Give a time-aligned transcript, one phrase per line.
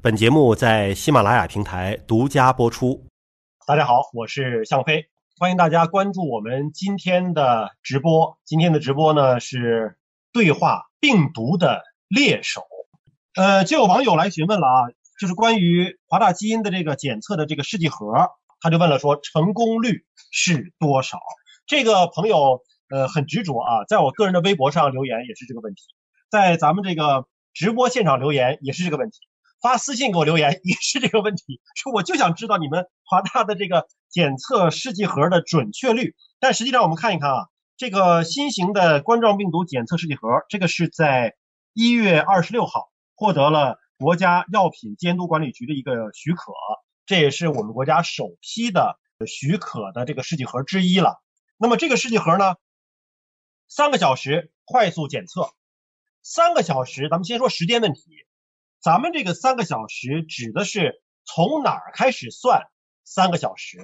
[0.00, 3.04] 本节目在喜马拉雅平台独家播出。
[3.66, 5.06] 大家好，我是向飞，
[5.40, 8.38] 欢迎大家关注我们今天的直播。
[8.44, 9.98] 今天的直播呢是
[10.32, 12.62] 对话病毒的猎手。
[13.34, 14.86] 呃，就有网友来询问了啊，
[15.20, 18.30] 就是关于华大基因的这个检测的这个试剂盒，
[18.60, 21.18] 他就问了说成功率是多少？
[21.66, 25.82] 这个朋友呃很执着啊，在我个人的微博上留言也是这个问题，
[26.30, 29.18] 在咱们这个直播现场留言也是这个问题。
[29.60, 36.14] 发私信给我留言也是这个问题，说我就想知道你们华大的这个检测试剂盒的准确率。
[36.38, 41.34] 但实际上我们看一看啊，这个新型的冠状病毒检测试剂盒，这个是在
[41.72, 46.52] 一月二十六号获得了国家药品监督管理局的一个许可，
[47.06, 48.96] 这也是我们国家首批的
[49.26, 51.20] 许可的这个试剂盒之一了。
[51.56, 52.54] 那么这个试剂盒呢，
[53.66, 55.50] 三个小时快速检测，
[56.22, 58.02] 三个小时，咱们先说时间问题。
[58.80, 62.62] 咱们这个三个小时指的是从哪儿开始算
[63.04, 63.78] 三个小时？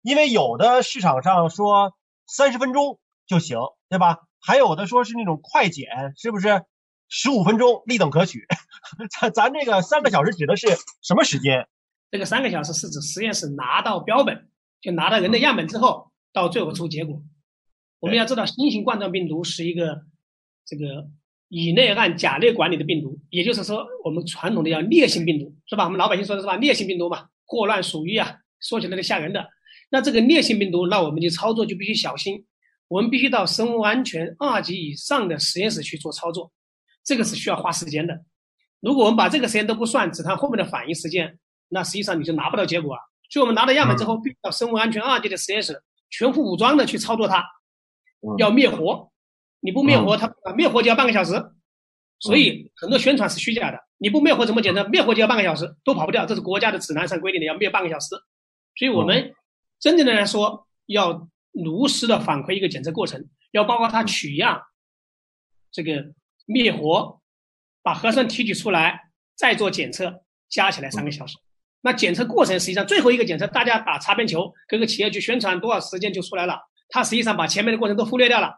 [0.00, 1.94] 因为有的市场上说
[2.26, 4.20] 三十分钟就行，对吧？
[4.40, 6.64] 还有的说是那种快检，是不是
[7.08, 8.46] 十五分钟立等可取？
[9.20, 10.66] 咱咱这个三个小时指的是
[11.02, 11.68] 什么时间？
[12.10, 14.48] 这个三个小时是指实验室拿到标本，
[14.80, 17.22] 就拿到人的样本之后，到最后出结果。
[18.00, 20.06] 我们要知道，新型冠状病毒是一个
[20.64, 21.10] 这个。
[21.48, 25.84] 以内按甲类管理的病毒，也就是说，我们传统的叫烈性病毒，是吧？
[25.84, 26.56] 我们老百姓说的是吧？
[26.56, 29.48] 烈性病毒嘛，霍乱、鼠疫啊，说起来都吓人的。
[29.90, 32.44] 那这个烈性病毒，那我们就操作就必须小心，
[32.88, 36.52] 我们必须到生物安全二级以上的实验室去做操作，
[37.02, 38.20] 这个是需要花时间的。
[38.80, 41.38] 如果我们把这个时间都不算，只看后面的反应时间，
[41.70, 43.00] 那实际上你就拿不到结果啊。
[43.30, 47.42] 所以我们拿到样本之后，必须到生物安全二级的实验室，全副武装的去操作它，
[48.36, 49.10] 要灭活。
[49.60, 51.32] 你不灭活，它灭活就要半个小时，
[52.20, 53.78] 所以很多宣传是虚假的。
[53.98, 54.84] 你不灭活怎么检测？
[54.84, 56.24] 灭活就要半个小时，都跑不掉。
[56.24, 58.10] 这是国家的指南上规定的，要灭半个小时。
[58.76, 59.34] 所以我们
[59.80, 64.62] 真正的来说，要如实的反馈一个检测过程，要包括它取样、
[65.72, 66.12] 这个
[66.46, 67.20] 灭活、
[67.82, 71.36] 把核酸提取出来，再做检测，加起来三个小时。
[71.80, 78.54] 那检测过程实际上最后一个检测，大家打擦边球，各个企业去宣传多少时间就出来了，它实际上把前面的过程都忽略掉了。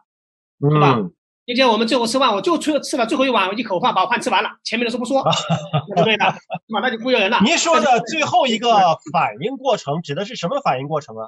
[0.69, 0.99] 是吧？
[1.47, 5.23] 今天我们最后吃饭，我就吃吃了最后一碗一口饭，把饭吃完了，前面的事不说，
[6.03, 6.25] 对的？
[6.25, 6.79] 是吧？
[6.81, 7.39] 那就忽悠人了。
[7.43, 8.69] 您说的最后一个
[9.11, 11.27] 反应过程指的是什么反应过程啊？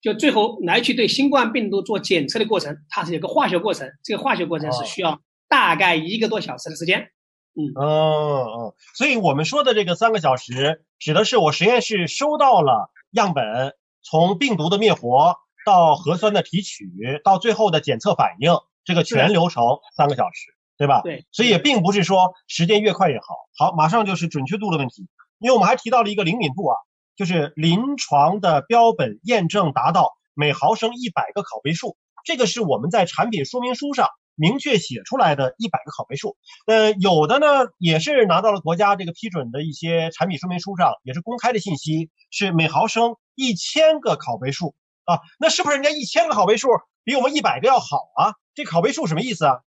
[0.00, 7.10] 就最后来去对新冠病毒做检测的过程，它是有个化学过程，这个化学过程是需要大概一个多小时的时间。
[7.54, 15.36] 嗯嗯嗯，所以我们说的这个三个小时，指的是我实验室收到了样本，从病毒的灭活
[15.66, 16.88] 到核酸的提取，
[17.22, 18.52] 到最后的检测反应。
[18.90, 19.62] 这个全流程
[19.96, 21.00] 三个小时，对吧？
[21.02, 23.24] 对，所以也并不是说时间越快越好。
[23.56, 25.08] 好，马上就是准确度的问题，
[25.38, 26.76] 因为我们还提到了一个灵敏度啊，
[27.14, 36.36] 就是临床的标本验证达到每毫升一百个拷贝数，这个是我们在产品说明书上明确写出来的一百个拷贝数。
[36.66, 37.46] 呃，有的呢
[37.78, 44.74] 也是拿到了国家这个批准的一些产品说明书上也是公开的信息，是每毫升一千个拷贝数
[45.04, 45.20] 啊。
[45.38, 46.68] 那是不是人家一千个拷贝数
[47.04, 48.32] 比我们一百个要好啊？
[48.54, 49.60] 这拷贝数什么意思啊？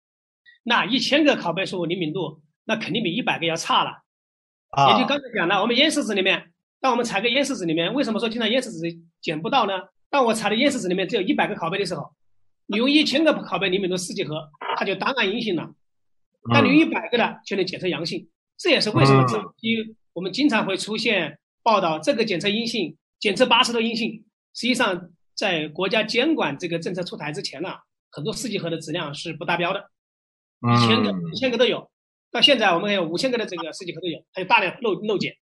[0.64, 4.02] 那一千个拷贝数灵敏度，那肯定比一百个要差了。
[4.70, 8.86] 啊，也就刚才讲了，我们咽拭子里面，当我们采个咽拭子里面，为什么说经常咽拭子
[9.20, 9.72] 捡不到呢？
[10.08, 12.14] 当我采的咽拭子里面只有一百个拷贝的时候，
[12.66, 15.74] 你用一千个拷贝灵敏度试剂盒，它就档案阴性了。
[16.52, 24.24] 但你用一百个的就能检测阳性，这也是为什么这期我们经常会出现报道，这个检测阴性，检测八十多阴性。
[24.54, 27.70] 实际上，在国家监管这个政策出台之前呢。
[28.12, 29.90] 很多试剂盒的质量是不达标的，
[30.60, 31.90] 一千个、一千个都有。
[32.30, 35.34] 到现在我们还有五千个的这个试剂盒都有，还有大量漏漏检。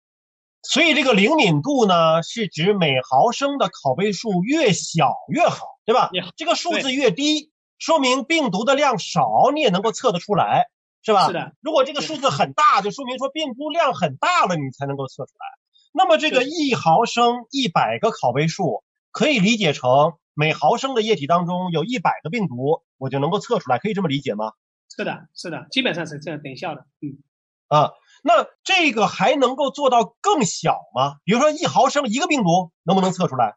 [0.62, 6.11] 所以这个灵敏度呢，是指每毫升的拷贝数越小越好，对吧？
[6.37, 10.67] 这个数字越低，说明病毒的量少，你也能够测得出来，
[11.03, 11.27] 是吧？
[11.29, 11.53] 是的。
[11.61, 15.47] 如果这个数字很大，就说明说病毒量很大了，你才能够测出来。
[15.93, 20.15] 那么这个一毫升一百个拷贝数，可以理解成。
[20.38, 24.52] 每毫升的液体当中有一百个病毒，我就能够测出来，可以这么理解吗？
[24.88, 26.87] 是的，是的，基本上是这样等效的。
[27.00, 27.19] 嗯，
[27.67, 27.90] 啊，
[28.23, 31.17] 那这个还能够做到更小吗？
[31.25, 33.56] 比如说一毫升一个病毒，能不能测出来？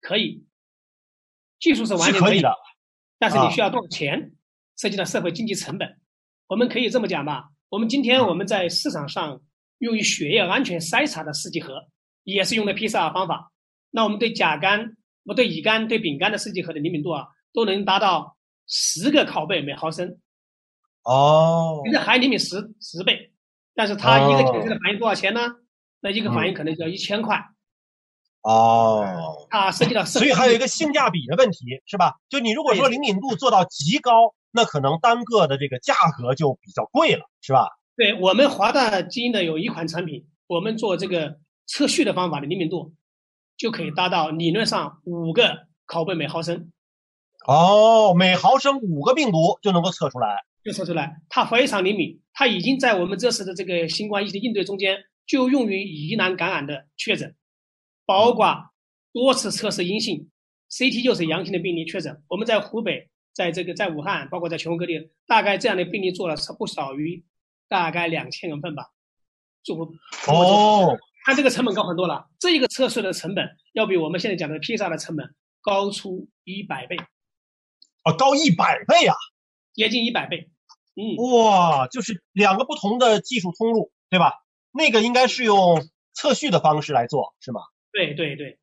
[0.00, 0.46] 可以，
[1.60, 2.50] 技术是完全可以的，
[3.18, 4.32] 但是你需要多少钱？
[4.78, 6.00] 涉及到社会经济成本。
[6.46, 9.42] 我们可以这么讲吧，我们今天我们在市场上
[9.80, 11.74] 用于血液安全筛查的试剂盒，
[12.24, 13.52] 也是用的 PCR 方法。
[13.90, 14.96] 那我们对甲肝。
[15.26, 18.36] 我对乙肝、对丙肝的试剂盒的灵敏度啊，都能达到
[18.66, 20.18] 十个拷贝每毫升。
[21.02, 23.32] 哦，其实还灵敏十十倍，
[23.74, 25.40] 但是它一个检测的反应多少钱呢？
[26.00, 27.40] 那一个反应可能就要一千块。
[28.42, 32.14] 哦，啊涉及到， 所以还有一个性价比的问题，是吧？
[32.28, 37.68] 就你如果说灵敏度做到极高，那可能单个的这个价格就比较贵了，是吧？
[37.96, 42.92] 对我们华大基因的有一款产品，我们做这个测序的方法的灵敏度，
[43.56, 46.72] 就可以达到理论上五个拷贝每毫升。
[47.46, 57.34] 哦，每毫升五个病毒就能够测出来，就测出来，它非常灵敏，它已经在我们这次的这个新冠疫情应对中间就用于疑难感染的确诊。
[58.04, 58.70] 包括
[59.12, 60.28] 多次测试阴性
[60.70, 62.22] ，CT 就是阳性的病例确诊。
[62.28, 67.24] 我们在湖北，在这个在武汉，包括在全国各地，大概这样的病例做了不少于
[67.68, 68.90] 大概两千人份吧。
[69.62, 69.76] 做
[70.28, 72.28] 哦，它这个成本高很多了。
[72.38, 76.96] 这一个测试的成本要比我们现在讲的披萨的成本高出一百倍。
[78.04, 79.16] 啊，高一百倍啊，
[79.74, 80.48] 接近一百倍。
[80.94, 84.34] 嗯，哇，就是两个不同的技术通路，对吧？
[84.70, 85.84] 那个应该是用
[86.14, 87.60] 测序的方式来做，是吗？
[87.90, 88.60] 对对对，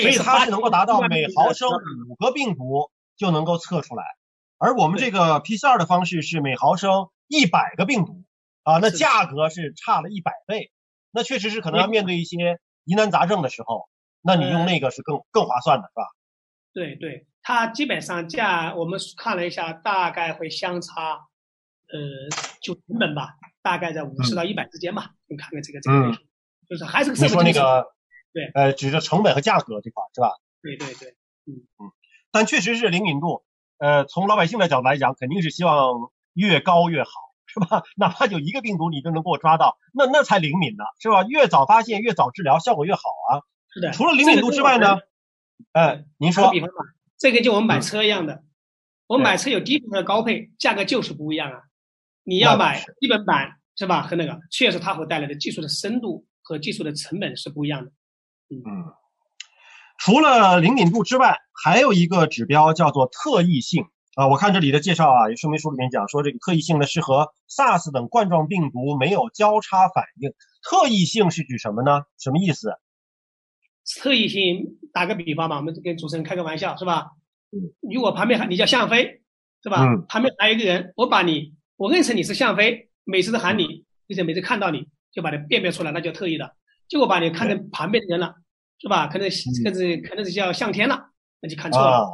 [0.00, 1.68] 所以它是能够达到每毫升
[2.08, 4.04] 五个病毒就能够测出来，
[4.58, 8.22] 而我们这个 PCR 的方式是每毫升一百个病毒
[8.62, 10.70] 啊，那价格是差了一百倍，
[11.12, 13.88] 那确实是可能要面对一些疑难杂症的时候，
[14.22, 16.02] 那你用那个是更更划算的，是吧？
[16.72, 21.28] 对对，它基本上价我们看了一下，大概会相差，
[21.86, 22.28] 呃，
[22.62, 26.12] 就成本吧，大概在五十到一百之间吧，你看看这个这个，
[26.68, 27.16] 就是还是个。
[27.16, 27.92] 你说那个。
[28.34, 30.30] 对，呃，指着成本和价格这块是吧？
[30.62, 31.10] 对对对，
[31.44, 31.92] 嗯嗯，
[32.30, 33.44] 但确实是灵敏度，
[33.76, 37.10] 呃，从老百姓的角度来讲，肯定是希望越高越好，
[37.52, 37.82] 是吧？
[37.96, 41.22] 哪怕有一个病毒你都能给我抓到，那那才灵敏呢，是吧？
[41.24, 43.00] 越早发现，越早治疗，效果越好
[43.30, 43.42] 啊。
[43.74, 43.90] 是的。
[43.92, 44.98] 除了灵敏度之外呢？
[45.72, 46.50] 哎，您说。
[46.50, 46.74] 比方吧，
[47.18, 48.42] 这个就我们买车一样的，
[49.06, 51.60] 我们买车有低配和高配，价格就是不一样啊。
[52.24, 54.02] 你要买基本版是吧？
[54.02, 57.90] 和那个确实它会带来的技术的深度和技术的成本是不一样的。
[58.50, 58.92] 嗯，
[59.98, 64.28] 除了灵敏度之外，还有一个指标叫做特异性啊。
[64.28, 70.30] 我看这里的介绍啊，有说明书里面讲说，这个特异性呢是和 SARS 等冠状病毒没有交叉反应。
[70.62, 72.02] 特异性是指什么呢？
[72.18, 72.74] 什么意思？
[74.00, 77.10] 特异性，打个比方嘛，我们跟主持人开个玩笑是吧？
[77.50, 79.22] 嗯，如果旁边喊你叫向飞
[79.62, 79.84] 是吧？
[79.84, 86.54] 嗯，旁边还有一个人，我把你我认识你是向飞，每次都喊你，并且每次看到你就把它辨别出来，那叫特异的。
[86.88, 88.34] 结果把你看成旁边的人了。
[88.78, 89.06] 是吧？
[89.06, 91.00] 可能这个是可能是叫向天了，
[91.40, 92.10] 那就看错了。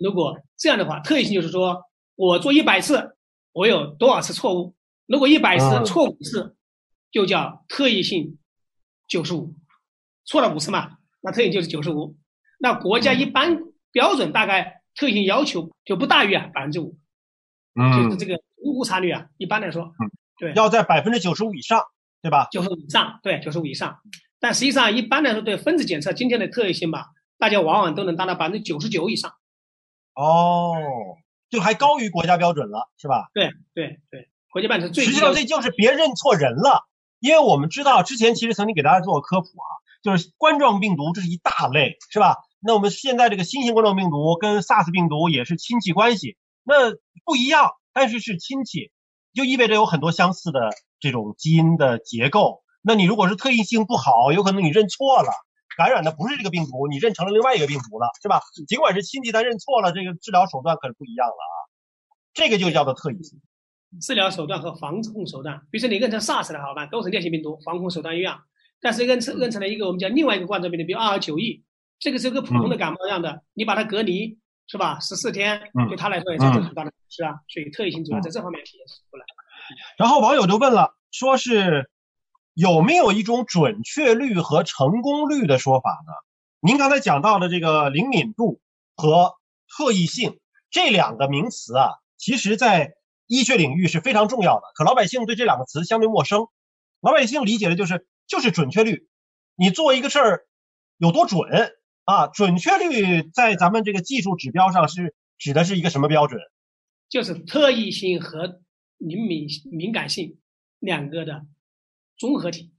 [0.00, 1.82] 如果这样的话，特异性就是说
[2.16, 3.16] 我做一百次，
[3.52, 4.74] 我有多少次错误？
[5.06, 6.56] 如果一百次错五次，
[7.10, 8.38] 就叫特异性
[9.06, 9.54] 九十五，
[10.24, 12.16] 错了五次嘛，那特异就是九十五。
[12.58, 13.58] 那国家一般
[13.92, 16.96] 标准大概特异性要求就不大于啊百分之五，
[17.74, 19.92] 就是这个误差率啊，一般来说，
[20.38, 21.82] 对，要在百分之九十五以上，
[22.22, 22.48] 对吧？
[22.50, 23.98] 九十五以上，对，九十五以上。
[24.38, 27.08] 但实际上，一般来说，对分子检测今天的特异性吧，
[27.38, 29.30] 大家往往都能达到百分之九十九以上。
[30.14, 30.74] 哦，
[31.50, 33.28] 就还高于国家标准了，是吧？
[33.34, 35.04] 对对对，国家标准是最。
[35.04, 36.84] 实际上这就是别认错人了，
[37.18, 39.70] 因为我们知道之前其实曾经给大家做过科普啊，
[40.02, 42.36] 就是冠状病毒这是一大类，是吧？
[42.60, 46.90] 那我们现在这个新型冠状病毒跟 SARS 病毒也是亲戚关系，那
[47.24, 48.92] 不一样，但是是亲戚，
[49.32, 52.62] 就意味着有很多相似的这种基因的结构。
[52.82, 55.32] 那你如果是特异性不好，有可能你认错了，
[55.76, 58.40] 感染的不是这个病毒，你认成了另外一个病毒了，是吧？
[58.66, 61.56] 尽管是亲戚，但认错了，这个治疗手段可是不一样了啊。
[62.34, 63.40] 这个就叫做特异性。
[64.00, 68.42] 治疗手段和防控手段，比如说你认成 SARS 的好办，都是链型病毒，防控手段一样。
[68.80, 71.64] 但是认成认成了一个我们叫另外一个冠状病毒，比如二二九 E，
[71.98, 74.98] 这个是个普通的感冒一样的，你把它隔离，是吧？
[75.00, 77.34] 十四天，对他来说也是很大的是啊。
[77.48, 79.24] 所以特异性主要在这方面体现出来。
[79.96, 81.88] 然后网友就问了，说是。
[82.60, 86.12] 有没有一种准确率和成功率的说法呢？
[86.60, 88.60] 您刚才讲到的这个灵敏度
[88.94, 89.32] 和
[89.66, 90.38] 特异性
[90.70, 91.88] 这两个名词啊，
[92.18, 92.92] 其实在
[93.26, 94.64] 医学领域是非常重要的。
[94.74, 96.48] 可老百姓对这两个词相对陌生，
[97.00, 99.08] 老百姓理解的就是就是准确率，
[99.56, 100.42] 你做一个事儿
[100.98, 101.72] 有多准
[102.04, 102.26] 啊？
[102.26, 106.38] 准确率在咱们这个技术指标上是指的是一个什么标准？
[107.08, 108.60] 就是特异性和
[108.98, 110.36] 灵敏敏感性
[110.78, 111.46] 两个的。
[112.20, 112.70] 综合体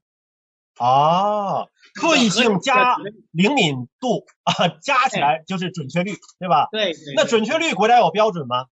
[0.80, 1.68] 哦，
[2.00, 2.96] 特异性加
[3.32, 6.68] 灵敏度啊，加起来就是准确率，对吧？
[6.72, 6.94] 对。
[7.16, 8.68] 那准确率国家有标准吗？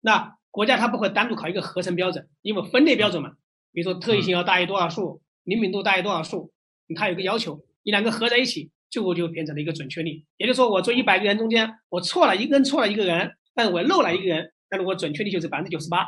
[0.00, 3.32] 那国家它不会单独考一个合成标准，因为分类标准嘛。
[3.72, 6.52] 比如说特异性要大于多少数，灵敏度大于多少数，
[6.94, 10.22] 它有个要求，你两个合在一起，最后就变成了一个准确率。
[10.36, 16.06] 也就是说，我做一百个人中间，我错了一个人错了一个人，但是我漏了一个人，那我准确率就是百分之九十八。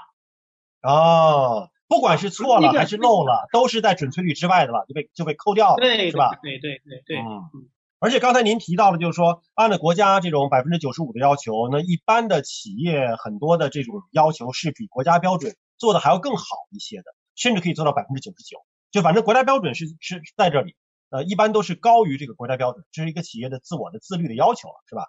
[0.83, 1.70] 哦。
[1.91, 6.39] 不管是错了还是漏了，都是在准确率之外的了，就被就被扣掉了，对，是吧？
[6.41, 7.69] 对对对对，嗯。
[7.99, 18.65] 而且刚才您提到了，就是说按照国家这种百分之九十五的要求，那一般的企业很多的这种要求是比国家标准做的还要更好一些的，甚至可以做到百分之九十九。
[18.93, 20.77] 就反正国家标准是是在这里，
[21.11, 25.09] 呃，一般都是高于这个国家标准，这是一个企业的自我的自律的要求了，是吧？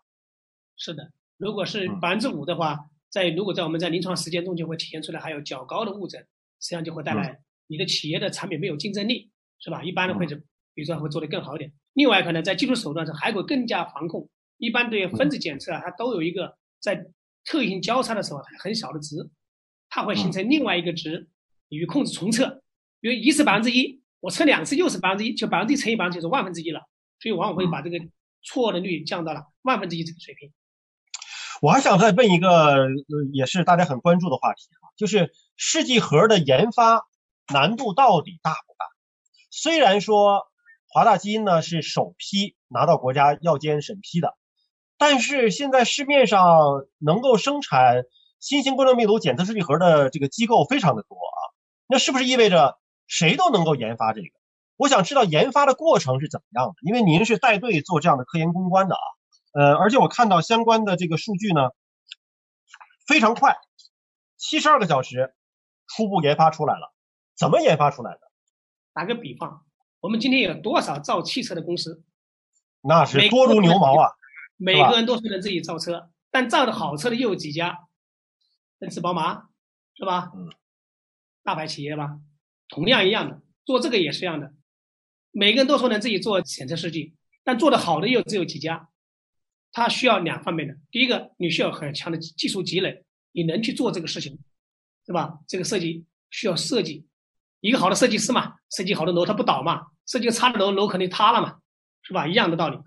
[0.75, 6.27] 是的，如果是百分之五的话，在如果在我们在临床实践中就会体现出来，还有较高的误诊，
[6.61, 7.37] 实际上就会带来
[7.67, 9.83] 你的企业的产品没有竞争力，是吧？
[9.83, 10.35] 一般的会是，
[10.73, 11.73] 比如说会做得更好一点。
[11.93, 14.29] 另外，可能在技术手段上还会更加防控。
[14.57, 17.05] 一般对分子检测啊，它都有一个在
[17.43, 19.17] 特异性交叉的时候很小的值，
[19.89, 21.27] 它会形成另外一个值，
[21.69, 22.61] 与控制重测。
[22.99, 26.81] 比如一次百分之一，我测两次又是百分之一，就百分之一乘以百分之一就是万分之一了。
[27.19, 27.99] 所以往往会把这个
[28.43, 30.51] 错的率降到了万分之一这个水平。
[31.61, 32.87] 我还想再问一个，
[33.33, 37.01] 也是大家很关注的话题啊，就是试剂盒的研发
[37.51, 38.85] 难度到底大不大？
[39.49, 40.47] 虽然说。
[40.93, 44.35] 华大基因呢是首批拿到国家药监审批的，
[44.97, 48.03] 但是现在市面上能够生产
[48.41, 51.39] 新型冠状病毒检测试剂盒的这个机构非常的多啊，
[51.87, 52.77] 那是不是意味着
[53.07, 54.27] 谁都能够研发这个？
[54.75, 59.05] 我想知道研发的过程是怎么样的，因为您是带队做这样的科研攻关的啊，
[59.53, 61.69] 呃，而且我看到相关的这个数据呢
[63.07, 63.55] 非常快，
[64.41, 65.35] 七十二个小时
[65.85, 66.91] 初步研发出来了，
[67.37, 68.19] 怎么研发出来的？
[68.91, 69.63] 打个比方。
[69.99, 72.03] 我们今天有多少造汽车的公司？
[72.81, 74.09] 那是多如牛毛啊！
[74.57, 77.87] 每个人都是能自己造车，但造的好车的又有几家？
[78.79, 79.49] 奔驰、宝马，
[79.93, 80.31] 是吧？
[80.35, 80.51] 嗯。
[81.43, 82.19] 大牌企业吧，
[82.67, 84.55] 同样一样的，做这个也是一样的。
[85.29, 88.89] 每个人都说能自己做检测试剂，但做的好的又只有几家。
[89.71, 94.37] 它需要两方面的，第一个，你需要很强的技术积累，你能去做这个事情，
[95.05, 95.39] 是吧？
[95.47, 97.05] 这个设计需要设计。
[97.59, 101.59] 一个好的设计师嘛，设计好的楼它不倒嘛，设计差的楼楼肯定塌了嘛，
[102.01, 102.27] 是吧？
[102.27, 102.77] 一样的道理。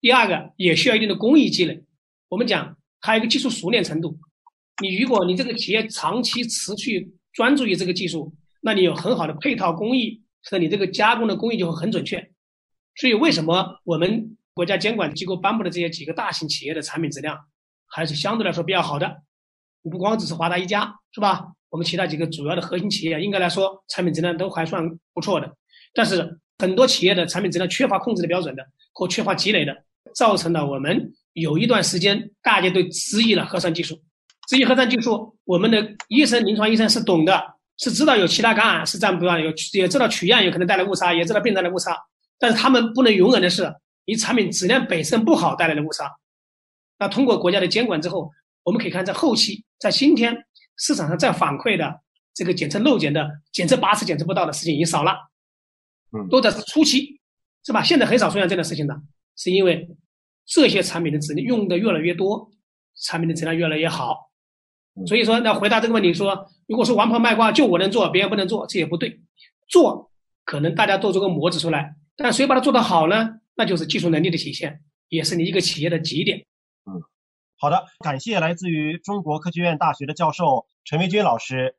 [0.00, 1.84] 第二个也需要一定的工艺积累。
[2.28, 4.18] 我们讲还有一个技术熟练程度。
[4.82, 12.30] 你如果你这个企业长期持续专注于这个技术，那你有很好的配套工艺，那你这个加工的工艺就会很准确。
[12.96, 17.38] 所以为什么我们国家监管机构颁布的这些几个大型企业的产品质量
[17.86, 19.22] 还是相对来说比较好的？
[19.88, 21.46] 不光只是华大一家，是吧？
[21.68, 25.52] 我们其他几个主要的核心企业，应该来说产品质量都还算不错的，
[25.92, 28.62] 但是很多企业的产品质量缺乏控制的标准的，
[28.94, 29.76] 或缺乏积累的，
[30.14, 34.00] 造成了我们有一段时间大家都质疑了核酸技术。
[34.48, 37.42] 质疑核酸技术，我们的医生、临床医生是懂的，
[37.78, 41.94] 是知道有其他感染是占不了，有也知道取样有可能带来误差，也知道病人的误差，
[42.38, 43.70] 但是他们不能容忍的是
[44.06, 46.10] 你产品质量本身不好带来的误差。
[46.98, 48.30] 那通过国家的监管之后，
[48.62, 50.44] 我们可以看在后期，在今天。
[50.78, 52.02] 市场上再反馈的
[52.34, 55.16] 这个检测漏检的检测八次检测不到的事情已经少了，
[56.12, 57.18] 嗯，都在初期，
[57.64, 57.82] 是吧？
[57.82, 58.94] 现在很少出现这样的事情了，
[59.38, 59.88] 是因为
[60.44, 62.50] 这些产品的质量用的越来越多，
[63.06, 64.30] 产品的质量越来越好。
[65.06, 69.18] 所以说，那回答这个问题说，如果说王婆卖瓜就我能做，别人不能做，这也不对。
[69.66, 70.12] 做
[70.44, 73.40] 可能大家都做出个模子出来，但谁把它做得好呢？
[73.54, 76.44] 那就是技术能力的体现，也是你一个企业的极点。
[76.84, 77.00] 嗯。
[77.58, 81.76] 好的，感谢来自于中国科学院大学的教授陈维军老师。